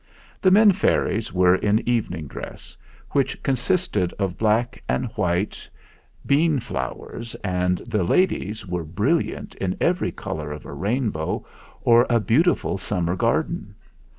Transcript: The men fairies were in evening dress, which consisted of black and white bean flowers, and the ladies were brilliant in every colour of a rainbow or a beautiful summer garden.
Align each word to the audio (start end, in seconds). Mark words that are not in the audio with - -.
The 0.41 0.49
men 0.49 0.71
fairies 0.71 1.31
were 1.31 1.53
in 1.53 1.87
evening 1.87 2.25
dress, 2.25 2.75
which 3.11 3.43
consisted 3.43 4.11
of 4.17 4.35
black 4.35 4.81
and 4.89 5.05
white 5.11 5.69
bean 6.25 6.59
flowers, 6.59 7.35
and 7.43 7.77
the 7.85 8.03
ladies 8.03 8.65
were 8.65 8.83
brilliant 8.83 9.53
in 9.61 9.77
every 9.79 10.11
colour 10.11 10.51
of 10.51 10.65
a 10.65 10.73
rainbow 10.73 11.45
or 11.81 12.07
a 12.09 12.19
beautiful 12.19 12.79
summer 12.79 13.15
garden. 13.15 13.75